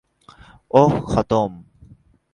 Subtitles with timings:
[0.71, 1.51] ওহ, খতম!